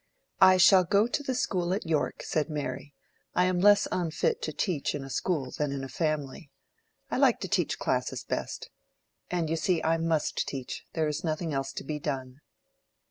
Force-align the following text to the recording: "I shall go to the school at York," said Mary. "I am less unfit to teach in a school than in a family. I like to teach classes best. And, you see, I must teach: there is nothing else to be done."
"I 0.41 0.57
shall 0.57 0.83
go 0.83 1.05
to 1.05 1.21
the 1.21 1.35
school 1.35 1.75
at 1.75 1.85
York," 1.85 2.23
said 2.23 2.49
Mary. 2.49 2.95
"I 3.35 3.45
am 3.45 3.59
less 3.59 3.87
unfit 3.91 4.41
to 4.41 4.51
teach 4.51 4.95
in 4.95 5.03
a 5.03 5.11
school 5.11 5.51
than 5.51 5.71
in 5.71 5.83
a 5.83 5.87
family. 5.89 6.49
I 7.11 7.17
like 7.17 7.39
to 7.41 7.47
teach 7.47 7.77
classes 7.77 8.23
best. 8.23 8.71
And, 9.29 9.47
you 9.47 9.55
see, 9.55 9.83
I 9.83 9.97
must 9.99 10.47
teach: 10.47 10.85
there 10.93 11.07
is 11.07 11.23
nothing 11.23 11.53
else 11.53 11.71
to 11.73 11.83
be 11.83 11.99
done." 11.99 12.41